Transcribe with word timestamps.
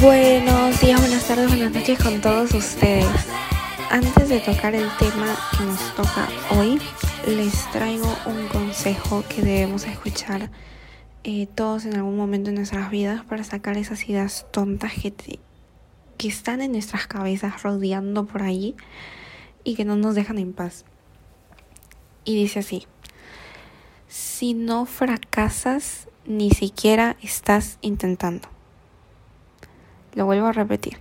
Buenos 0.00 0.80
días, 0.80 1.00
buenas 1.00 1.26
tardes, 1.26 1.48
buenas 1.48 1.72
noches 1.72 1.98
con 1.98 2.20
todos 2.20 2.54
ustedes. 2.54 3.04
Antes 3.90 4.28
de 4.28 4.38
tocar 4.38 4.76
el 4.76 4.88
tema 4.96 5.36
que 5.56 5.64
nos 5.64 5.96
toca 5.96 6.28
hoy, 6.56 6.80
les 7.26 7.68
traigo 7.72 8.06
un 8.24 8.46
consejo 8.46 9.24
que 9.28 9.42
debemos 9.42 9.86
escuchar 9.86 10.52
eh, 11.24 11.48
todos 11.52 11.84
en 11.84 11.96
algún 11.96 12.16
momento 12.16 12.50
de 12.50 12.56
nuestras 12.56 12.92
vidas 12.92 13.24
para 13.24 13.42
sacar 13.42 13.76
esas 13.76 14.08
ideas 14.08 14.46
tontas 14.52 14.92
que, 14.92 15.40
que 16.16 16.28
están 16.28 16.62
en 16.62 16.70
nuestras 16.70 17.08
cabezas 17.08 17.64
rodeando 17.64 18.24
por 18.24 18.44
ahí 18.44 18.76
y 19.64 19.74
que 19.74 19.84
no 19.84 19.96
nos 19.96 20.14
dejan 20.14 20.38
en 20.38 20.52
paz. 20.52 20.84
Y 22.24 22.36
dice 22.36 22.60
así, 22.60 22.86
si 24.06 24.54
no 24.54 24.86
fracasas, 24.86 26.06
ni 26.24 26.50
siquiera 26.50 27.16
estás 27.20 27.78
intentando. 27.80 28.57
Lo 30.18 30.26
vuelvo 30.26 30.48
a 30.48 30.52
repetir. 30.52 30.98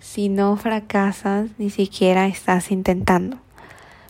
Si 0.00 0.30
no 0.30 0.56
fracasas, 0.56 1.50
ni 1.58 1.68
siquiera 1.68 2.26
estás 2.26 2.70
intentando. 2.70 3.36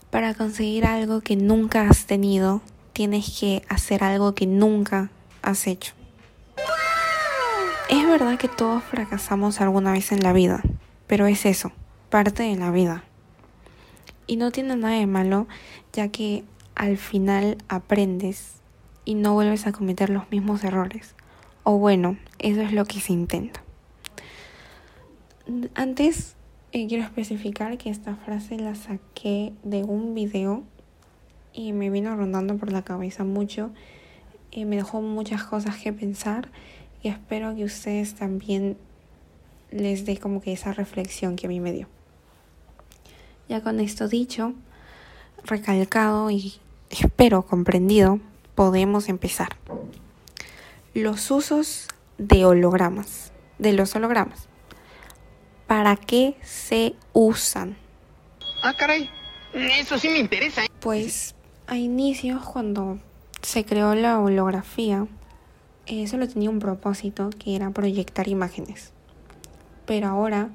Para 0.09 0.33
conseguir 0.35 0.85
algo 0.85 1.19
que 1.19 1.35
nunca 1.35 1.89
has 1.89 2.05
tenido, 2.05 2.61
tienes 2.93 3.37
que 3.37 3.61
hacer 3.67 4.05
algo 4.05 4.35
que 4.35 4.47
nunca 4.47 5.09
has 5.41 5.67
hecho. 5.67 5.91
Es 7.89 8.07
verdad 8.07 8.37
que 8.37 8.47
todos 8.47 8.81
fracasamos 8.85 9.59
alguna 9.59 9.91
vez 9.91 10.13
en 10.13 10.23
la 10.23 10.31
vida, 10.31 10.63
pero 11.07 11.27
es 11.27 11.45
eso, 11.45 11.73
parte 12.09 12.43
de 12.43 12.55
la 12.55 12.71
vida. 12.71 13.03
Y 14.27 14.37
no 14.37 14.51
tiene 14.51 14.77
nada 14.77 14.93
de 14.93 15.07
malo, 15.07 15.45
ya 15.91 16.07
que 16.07 16.45
al 16.73 16.95
final 16.95 17.57
aprendes 17.67 18.53
y 19.03 19.15
no 19.15 19.33
vuelves 19.33 19.67
a 19.67 19.73
cometer 19.73 20.09
los 20.09 20.31
mismos 20.31 20.63
errores. 20.63 21.15
O 21.63 21.79
bueno, 21.79 22.15
eso 22.39 22.61
es 22.61 22.71
lo 22.71 22.85
que 22.85 23.01
se 23.01 23.11
intenta. 23.11 23.66
Antes 25.75 26.35
eh, 26.73 26.87
quiero 26.87 27.05
especificar 27.05 27.77
que 27.77 27.89
esta 27.89 28.17
frase 28.17 28.57
la 28.57 28.75
saqué 28.75 29.53
de 29.63 29.83
un 29.85 30.13
video 30.13 30.63
y 31.53 31.71
me 31.71 31.89
vino 31.89 32.13
rondando 32.17 32.57
por 32.57 32.69
la 32.69 32.81
cabeza 32.81 33.23
mucho 33.23 33.71
y 34.51 34.65
me 34.65 34.75
dejó 34.75 35.01
muchas 35.01 35.45
cosas 35.45 35.77
que 35.77 35.93
pensar 35.93 36.49
y 37.01 37.07
espero 37.07 37.55
que 37.55 37.63
ustedes 37.63 38.15
también 38.15 38.77
les 39.71 40.05
dé 40.05 40.17
como 40.17 40.41
que 40.41 40.51
esa 40.51 40.73
reflexión 40.73 41.37
que 41.37 41.45
a 41.45 41.49
mí 41.49 41.61
me 41.61 41.71
dio. 41.71 41.87
Ya 43.47 43.63
con 43.63 43.79
esto 43.79 44.09
dicho, 44.09 44.53
recalcado 45.45 46.29
y 46.29 46.55
espero 46.89 47.43
comprendido, 47.43 48.19
podemos 48.53 49.07
empezar. 49.07 49.55
Los 50.93 51.31
usos 51.31 51.87
de 52.17 52.43
hologramas, 52.43 53.31
de 53.59 53.71
los 53.71 53.95
hologramas. 53.95 54.49
¿Para 55.67 55.95
qué 55.95 56.37
se 56.41 56.95
usan? 57.13 57.77
Ah, 58.63 58.73
caray, 58.73 59.09
eso 59.53 59.97
sí 59.99 60.09
me 60.09 60.19
interesa. 60.19 60.65
¿eh? 60.65 60.69
Pues 60.79 61.35
a 61.67 61.77
inicios, 61.77 62.43
cuando 62.43 62.99
se 63.41 63.65
creó 63.65 63.93
la 63.93 64.19
holografía, 64.19 65.07
eh, 65.85 66.07
solo 66.07 66.27
tenía 66.27 66.49
un 66.49 66.59
propósito 66.59 67.29
que 67.37 67.55
era 67.55 67.69
proyectar 67.71 68.27
imágenes. 68.27 68.93
Pero 69.85 70.07
ahora, 70.07 70.49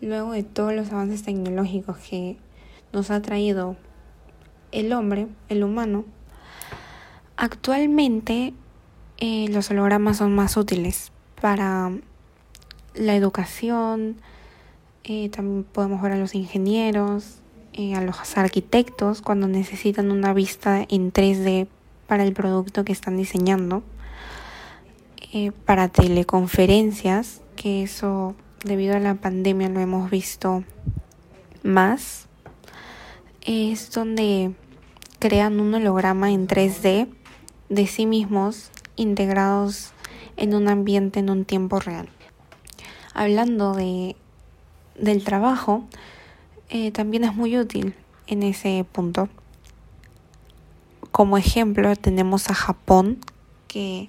luego 0.00 0.32
de 0.32 0.42
todos 0.42 0.74
los 0.74 0.90
avances 0.92 1.22
tecnológicos 1.22 1.98
que 1.98 2.36
nos 2.92 3.10
ha 3.10 3.22
traído 3.22 3.76
el 4.72 4.92
hombre, 4.92 5.28
el 5.48 5.64
humano, 5.64 6.04
Actualmente 7.38 8.54
eh, 9.18 9.46
los 9.50 9.70
hologramas 9.70 10.16
son 10.16 10.34
más 10.34 10.56
útiles 10.56 11.12
para 11.40 11.92
la 12.94 13.14
educación, 13.14 14.16
eh, 15.06 15.28
también 15.30 15.64
podemos 15.64 16.02
ver 16.02 16.12
a 16.12 16.16
los 16.16 16.34
ingenieros, 16.34 17.38
eh, 17.72 17.94
a 17.94 18.02
los 18.02 18.36
arquitectos 18.36 19.22
cuando 19.22 19.48
necesitan 19.48 20.10
una 20.10 20.34
vista 20.34 20.84
en 20.88 21.12
3D 21.12 21.68
para 22.06 22.24
el 22.24 22.32
producto 22.32 22.84
que 22.84 22.92
están 22.92 23.16
diseñando, 23.16 23.82
para 25.66 25.88
teleconferencias, 25.88 27.42
que 27.56 27.82
eso 27.82 28.34
debido 28.64 28.96
a 28.96 29.00
la 29.00 29.16
pandemia 29.16 29.68
lo 29.68 29.80
hemos 29.80 30.10
visto 30.10 30.64
más, 31.62 32.26
es 33.42 33.90
donde 33.90 34.54
crean 35.18 35.60
un 35.60 35.74
holograma 35.74 36.32
en 36.32 36.48
3D 36.48 37.08
de 37.68 37.86
sí 37.86 38.06
mismos 38.06 38.70
integrados 38.96 39.92
en 40.36 40.54
un 40.54 40.68
ambiente 40.68 41.20
en 41.20 41.30
un 41.30 41.44
tiempo 41.44 41.80
real. 41.80 42.08
Hablando 43.14 43.74
de, 43.74 44.16
del 44.98 45.24
trabajo, 45.24 45.84
eh, 46.68 46.90
también 46.90 47.24
es 47.24 47.34
muy 47.34 47.58
útil 47.58 47.94
en 48.26 48.42
ese 48.42 48.84
punto. 48.90 49.28
Como 51.10 51.38
ejemplo 51.38 51.94
tenemos 51.96 52.50
a 52.50 52.54
Japón 52.54 53.18
que 53.68 54.08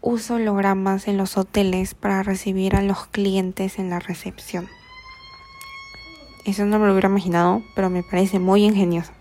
usa 0.00 0.36
hologramas 0.36 1.08
en 1.08 1.16
los 1.16 1.36
hoteles 1.36 1.94
para 1.94 2.22
recibir 2.22 2.74
a 2.74 2.82
los 2.82 3.06
clientes 3.06 3.78
en 3.78 3.90
la 3.90 3.98
recepción. 3.98 4.68
Eso 6.46 6.64
no 6.64 6.78
me 6.78 6.86
lo 6.86 6.92
hubiera 6.92 7.10
imaginado, 7.10 7.62
pero 7.74 7.90
me 7.90 8.02
parece 8.02 8.38
muy 8.38 8.64
ingenioso. 8.64 9.12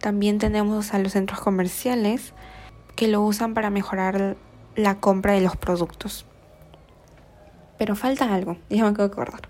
También 0.00 0.38
tenemos 0.38 0.94
a 0.94 0.98
los 0.98 1.12
centros 1.12 1.40
comerciales 1.40 2.32
que 2.94 3.08
lo 3.08 3.22
usan 3.22 3.54
para 3.54 3.70
mejorar 3.70 4.36
la 4.76 5.00
compra 5.00 5.32
de 5.32 5.40
los 5.40 5.56
productos. 5.56 6.26
Pero 7.78 7.96
falta 7.96 8.32
algo, 8.32 8.56
déjame 8.70 8.94
que 8.94 9.02
acordar. 9.02 9.48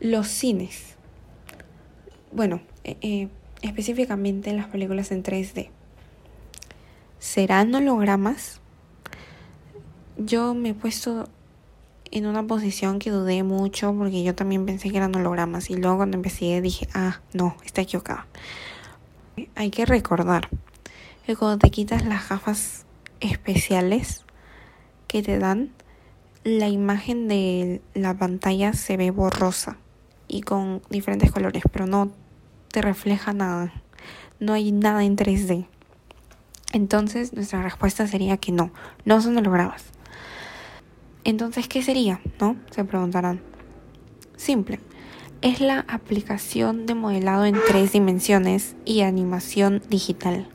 Los 0.00 0.28
cines. 0.28 0.96
Bueno, 2.32 2.60
eh, 2.84 2.96
eh, 3.00 3.28
específicamente 3.62 4.52
las 4.52 4.66
películas 4.66 5.10
en 5.10 5.22
3D. 5.22 5.70
¿Serán 7.18 7.74
hologramas? 7.74 8.60
Yo 10.16 10.54
me 10.54 10.70
he 10.70 10.74
puesto 10.74 11.28
en 12.10 12.26
una 12.26 12.46
posición 12.46 12.98
que 12.98 13.10
dudé 13.10 13.42
mucho 13.42 13.92
porque 13.94 14.22
yo 14.22 14.34
también 14.34 14.66
pensé 14.66 14.90
que 14.90 14.96
eran 14.96 15.14
hologramas 15.14 15.70
y 15.70 15.76
luego 15.76 15.98
cuando 15.98 16.16
empecé 16.16 16.60
dije, 16.60 16.88
ah, 16.94 17.20
no, 17.32 17.56
está 17.64 17.82
equivocada. 17.82 18.26
Hay 19.54 19.70
que 19.70 19.84
recordar 19.84 20.48
que 21.26 21.36
cuando 21.36 21.58
te 21.58 21.70
quitas 21.70 22.04
las 22.04 22.28
gafas 22.28 22.84
especiales 23.20 24.24
que 25.06 25.22
te 25.22 25.38
dan, 25.38 25.70
la 26.44 26.68
imagen 26.68 27.28
de 27.28 27.80
la 27.94 28.14
pantalla 28.14 28.72
se 28.72 28.96
ve 28.96 29.10
borrosa 29.10 29.76
y 30.26 30.42
con 30.42 30.82
diferentes 30.90 31.32
colores, 31.32 31.62
pero 31.72 31.86
no 31.86 32.10
te 32.70 32.82
refleja 32.82 33.32
nada. 33.32 33.72
No 34.40 34.52
hay 34.52 34.72
nada 34.72 35.04
en 35.04 35.16
3D. 35.16 35.66
Entonces 36.72 37.32
nuestra 37.32 37.62
respuesta 37.62 38.06
sería 38.06 38.36
que 38.36 38.52
no, 38.52 38.70
no 39.04 39.20
son 39.20 39.36
hologramas. 39.36 39.84
Entonces, 41.24 41.68
¿qué 41.68 41.82
sería? 41.82 42.20
¿No? 42.40 42.56
Se 42.70 42.84
preguntarán. 42.84 43.40
Simple 44.36 44.80
es 45.40 45.60
la 45.60 45.84
aplicación 45.88 46.86
de 46.86 46.94
modelado 46.94 47.44
en 47.44 47.56
tres 47.68 47.92
dimensiones 47.92 48.74
y 48.84 49.02
animación 49.02 49.82
digital, 49.88 50.48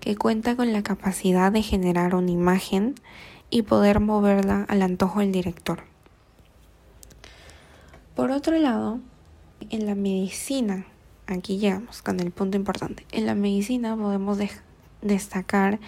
que 0.00 0.16
cuenta 0.16 0.54
con 0.54 0.72
la 0.72 0.82
capacidad 0.82 1.50
de 1.50 1.62
generar 1.62 2.14
una 2.14 2.30
imagen 2.30 2.94
y 3.50 3.62
poder 3.62 4.00
moverla 4.00 4.64
al 4.68 4.82
antojo 4.82 5.20
del 5.20 5.32
director. 5.32 5.84
Por 8.14 8.30
otro 8.30 8.58
lado, 8.58 9.00
en 9.70 9.86
la 9.86 9.94
medicina, 9.94 10.86
aquí 11.26 11.58
llegamos 11.58 12.02
con 12.02 12.20
el 12.20 12.30
punto 12.30 12.56
importante, 12.56 13.06
en 13.12 13.26
la 13.26 13.34
medicina 13.34 13.96
podemos 13.96 14.38
destacar 15.02 15.78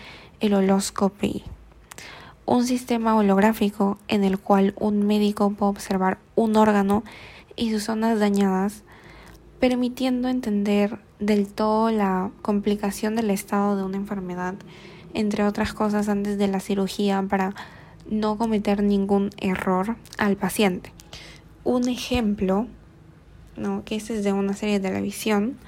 el 0.41 0.55
holoscopy, 0.55 1.43
un 2.47 2.67
sistema 2.67 3.17
holográfico 3.17 3.99
en 4.09 4.25
el 4.25 4.39
cual 4.39 4.75
un 4.79 5.07
médico 5.07 5.51
puede 5.51 5.71
observar 5.71 6.19
un 6.35 6.57
órgano 6.57 7.05
y 7.57 7.71
sus 7.71 7.85
zonas 7.85 8.19
dañadas, 8.19 8.83
permitiendo 9.59 10.29
entender 10.29 10.99
del 11.19 11.47
todo 11.47 11.91
la 11.91 12.31
complicación 12.43 13.15
del 13.15 13.31
estado 13.31 13.77
de 13.77 13.85
una 13.85 13.99
enfermedad, 13.99 14.55
entre 15.15 15.45
otras 15.45 15.73
cosas 15.73 16.09
antes 16.09 16.39
de 16.39 16.49
la 16.49 16.61
cirugía 16.61 17.25
para 17.29 17.55
no 18.09 18.39
cometer 18.39 18.83
ningún 18.83 19.31
error 19.39 19.97
al 20.19 20.37
paciente. 20.37 20.93
Un 21.65 21.89
ejemplo, 21.89 22.67
¿no? 23.57 23.85
que 23.85 23.97
este 23.97 24.17
es 24.17 24.25
de 24.25 24.33
una 24.33 24.55
serie 24.55 24.81
de 24.81 24.89
televisión 24.89 25.59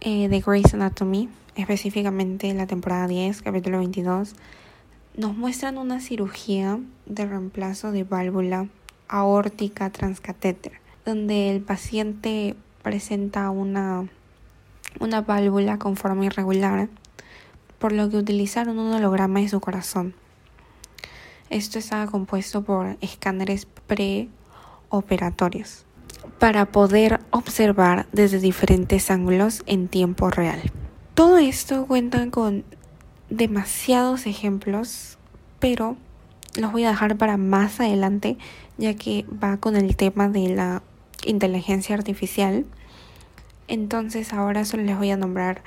eh, 0.00 0.28
de 0.28 0.40
Grey's 0.40 0.74
Anatomy, 0.74 1.28
específicamente 1.54 2.52
la 2.54 2.66
temporada 2.66 3.08
10, 3.08 3.42
capítulo 3.42 3.78
22, 3.78 4.34
nos 5.16 5.36
muestran 5.36 5.78
una 5.78 6.00
cirugía 6.00 6.78
de 7.06 7.24
reemplazo 7.24 7.90
de 7.92 8.04
válvula 8.04 8.68
aórtica 9.08 9.90
transcatéter 9.90 10.86
donde 11.06 11.50
el 11.50 11.62
paciente 11.62 12.56
presenta 12.82 13.48
una, 13.50 14.08
una 14.98 15.20
válvula 15.22 15.78
con 15.78 15.96
forma 15.96 16.26
irregular, 16.26 16.88
por 17.78 17.92
lo 17.92 18.08
que 18.10 18.16
utilizaron 18.16 18.78
un 18.78 18.92
holograma 18.92 19.40
de 19.40 19.48
su 19.48 19.60
corazón. 19.60 20.14
Esto 21.50 21.78
estaba 21.78 22.06
compuesto 22.06 22.62
por 22.62 22.96
escáneres 23.00 23.66
preoperatorios 23.86 25.84
para 26.38 26.66
poder 26.66 27.20
observar 27.30 28.06
desde 28.12 28.40
diferentes 28.40 29.10
ángulos 29.10 29.62
en 29.66 29.88
tiempo 29.88 30.30
real. 30.30 30.60
Todo 31.14 31.38
esto 31.38 31.86
cuenta 31.86 32.30
con 32.30 32.64
demasiados 33.30 34.26
ejemplos, 34.26 35.18
pero 35.60 35.96
los 36.56 36.72
voy 36.72 36.84
a 36.84 36.90
dejar 36.90 37.16
para 37.16 37.36
más 37.36 37.80
adelante, 37.80 38.38
ya 38.76 38.94
que 38.94 39.24
va 39.42 39.56
con 39.58 39.76
el 39.76 39.96
tema 39.96 40.28
de 40.28 40.48
la 40.48 40.82
inteligencia 41.24 41.94
artificial. 41.94 42.64
Entonces 43.68 44.32
ahora 44.32 44.64
solo 44.64 44.82
les 44.84 44.98
voy 44.98 45.10
a 45.10 45.16
nombrar 45.16 45.62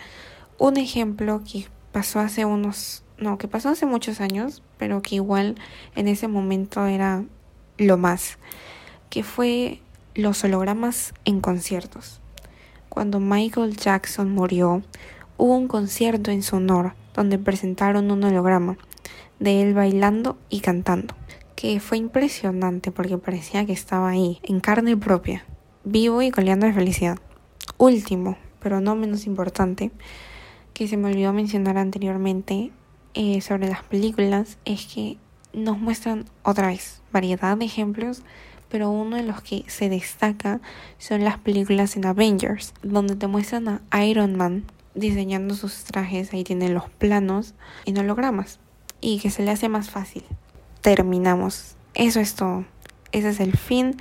un 0.57 0.77
ejemplo 0.77 1.41
que 1.49 1.67
pasó 1.91 2.19
hace 2.19 2.45
unos, 2.45 3.03
no, 3.17 3.37
que 3.37 3.47
pasó 3.47 3.69
hace 3.69 3.85
muchos 3.85 4.21
años, 4.21 4.63
pero 4.77 5.01
que 5.01 5.15
igual 5.15 5.55
en 5.95 6.07
ese 6.07 6.27
momento 6.27 6.85
era 6.85 7.23
lo 7.77 7.97
más, 7.97 8.37
que 9.09 9.23
fue 9.23 9.81
los 10.15 10.43
hologramas 10.43 11.13
en 11.25 11.41
conciertos. 11.41 12.19
Cuando 12.89 13.19
Michael 13.19 13.77
Jackson 13.77 14.31
murió, 14.31 14.83
hubo 15.37 15.55
un 15.55 15.67
concierto 15.67 16.31
en 16.31 16.43
su 16.43 16.57
honor 16.57 16.93
donde 17.13 17.37
presentaron 17.37 18.11
un 18.11 18.23
holograma 18.23 18.77
de 19.39 19.61
él 19.61 19.73
bailando 19.73 20.37
y 20.49 20.59
cantando, 20.59 21.15
que 21.55 21.79
fue 21.79 21.97
impresionante 21.97 22.91
porque 22.91 23.17
parecía 23.17 23.65
que 23.65 23.73
estaba 23.73 24.09
ahí, 24.09 24.39
en 24.43 24.59
carne 24.59 24.97
propia, 24.97 25.45
vivo 25.83 26.21
y 26.21 26.31
coleando 26.31 26.65
de 26.65 26.73
felicidad. 26.73 27.17
Último, 27.77 28.37
pero 28.61 28.81
no 28.81 28.95
menos 28.95 29.25
importante, 29.25 29.91
que 30.79 30.87
se 30.87 30.95
me 30.95 31.09
olvidó 31.09 31.33
mencionar 31.33 31.77
anteriormente 31.77 32.71
eh, 33.13 33.41
sobre 33.41 33.67
las 33.67 33.83
películas, 33.83 34.57
es 34.63 34.85
que 34.85 35.17
nos 35.51 35.77
muestran 35.77 36.23
otra 36.41 36.67
vez 36.67 37.01
variedad 37.11 37.57
de 37.57 37.65
ejemplos 37.65 38.23
pero 38.69 38.89
uno 38.89 39.17
de 39.17 39.23
los 39.23 39.41
que 39.41 39.65
se 39.67 39.89
destaca 39.89 40.61
son 40.97 41.25
las 41.25 41.37
películas 41.37 41.97
en 41.97 42.05
Avengers, 42.05 42.73
donde 42.81 43.17
te 43.17 43.27
muestran 43.27 43.81
a 43.89 44.05
Iron 44.05 44.37
Man 44.37 44.63
diseñando 44.95 45.53
sus 45.53 45.83
trajes, 45.83 46.31
ahí 46.33 46.45
tienen 46.45 46.73
los 46.73 46.89
planos 46.89 47.55
en 47.85 47.97
hologramas, 47.97 48.59
y 49.01 49.19
que 49.19 49.31
se 49.31 49.43
le 49.43 49.51
hace 49.51 49.67
más 49.67 49.89
fácil. 49.89 50.23
Terminamos. 50.79 51.75
Eso 51.93 52.21
es 52.21 52.35
todo. 52.35 52.63
Ese 53.11 53.29
es 53.29 53.39
el 53.41 53.57
fin 53.57 53.97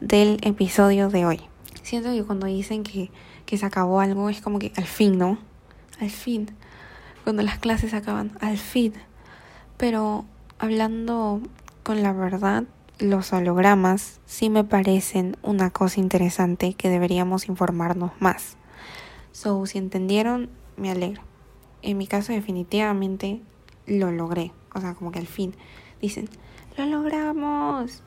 del 0.00 0.38
episodio 0.42 1.08
de 1.08 1.24
hoy. 1.24 1.40
Siento 1.82 2.12
que 2.12 2.24
cuando 2.24 2.48
dicen 2.48 2.82
que, 2.82 3.10
que 3.46 3.56
se 3.56 3.64
acabó 3.64 4.00
algo 4.00 4.28
es 4.28 4.42
como 4.42 4.58
que 4.58 4.72
al 4.76 4.84
fin, 4.84 5.16
¿no? 5.16 5.38
Al 6.00 6.10
fin. 6.10 6.50
Cuando 7.24 7.42
las 7.42 7.58
clases 7.58 7.94
acaban, 7.94 8.36
al 8.40 8.58
fin. 8.58 8.94
Pero 9.76 10.24
hablando 10.58 11.40
con 11.82 12.02
la 12.02 12.12
verdad, 12.12 12.64
los 12.98 13.32
hologramas 13.32 14.20
sí 14.26 14.50
me 14.50 14.64
parecen 14.64 15.36
una 15.42 15.70
cosa 15.70 16.00
interesante 16.00 16.74
que 16.74 16.88
deberíamos 16.88 17.48
informarnos 17.48 18.12
más. 18.18 18.56
So, 19.32 19.66
si 19.66 19.78
entendieron, 19.78 20.50
me 20.76 20.90
alegro. 20.90 21.22
En 21.82 21.96
mi 21.96 22.06
caso, 22.06 22.32
definitivamente 22.32 23.40
lo 23.86 24.10
logré. 24.10 24.52
O 24.74 24.80
sea, 24.80 24.94
como 24.94 25.12
que 25.12 25.18
al 25.18 25.26
fin 25.26 25.54
dicen, 26.00 26.28
lo 26.76 26.86
logramos. 26.86 28.02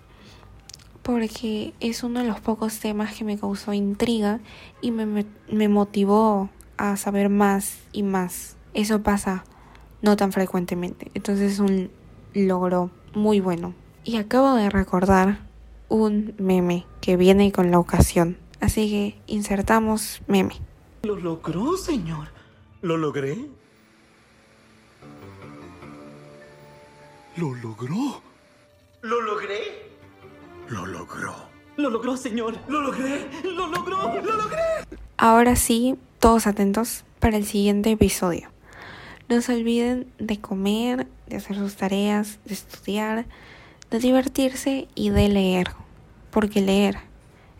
Porque 1.03 1.73
es 1.79 2.03
uno 2.03 2.19
de 2.19 2.27
los 2.27 2.39
pocos 2.41 2.79
temas 2.79 3.13
que 3.13 3.23
me 3.23 3.37
causó 3.37 3.73
intriga 3.73 4.39
y 4.81 4.91
me, 4.91 5.25
me 5.49 5.67
motivó 5.67 6.49
a 6.81 6.97
saber 6.97 7.29
más 7.29 7.77
y 7.91 8.01
más. 8.01 8.57
Eso 8.73 9.03
pasa 9.03 9.43
no 10.01 10.15
tan 10.15 10.31
frecuentemente. 10.31 11.11
Entonces 11.13 11.53
es 11.53 11.59
un 11.59 11.91
logro 12.33 12.89
muy 13.13 13.39
bueno. 13.39 13.75
Y 14.03 14.17
acabo 14.17 14.55
de 14.55 14.69
recordar 14.69 15.39
un 15.89 16.33
meme 16.39 16.87
que 16.99 17.17
viene 17.17 17.51
con 17.51 17.69
la 17.69 17.77
ocasión. 17.77 18.37
Así 18.59 18.89
que 18.89 19.21
insertamos 19.31 20.21
meme. 20.25 20.55
Lo 21.03 21.15
logró, 21.15 21.77
señor. 21.77 22.29
¿Lo 22.81 22.97
logré? 22.97 23.37
¿Lo 27.35 27.53
logró? 27.55 28.21
¿Lo 29.01 29.21
logré? 29.21 29.91
Lo 30.67 30.85
logró. 30.87 31.35
Lo 31.77 31.89
logró, 31.89 32.17
señor. 32.17 32.57
Lo 32.67 32.81
logré. 32.81 33.27
Lo 33.43 33.67
logró. 33.67 34.21
Lo 34.21 34.35
logré. 34.35 34.57
Ahora 35.17 35.55
sí, 35.55 35.97
todos 36.21 36.45
atentos 36.45 37.03
para 37.19 37.35
el 37.35 37.45
siguiente 37.45 37.91
episodio. 37.91 38.49
No 39.27 39.41
se 39.41 39.55
olviden 39.55 40.07
de 40.19 40.39
comer, 40.39 41.07
de 41.27 41.37
hacer 41.37 41.57
sus 41.57 41.75
tareas, 41.75 42.37
de 42.45 42.53
estudiar 42.53 43.25
de 43.89 43.99
divertirse 43.99 44.87
y 44.95 45.09
de 45.09 45.27
leer, 45.27 45.71
porque 46.29 46.61
leer 46.61 46.99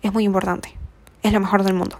es 0.04 0.13
muy 0.13 0.24
importante, 0.24 0.74
es 1.24 1.34
lo 1.34 1.40
mejor 1.40 1.63
del 1.63 1.74
mundo. 1.74 2.00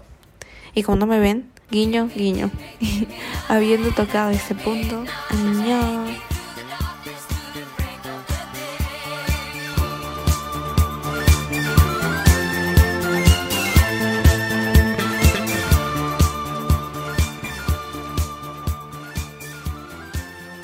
Y 0.72 0.84
como 0.84 0.98
no 0.98 1.06
me 1.06 1.18
ven, 1.18 1.50
guiño, 1.70 2.08
guiño. 2.14 2.50
Habiendo 3.48 3.90
tocado 3.90 4.30
ese 4.30 4.54
punto, 4.54 5.04
niño. 5.34 6.31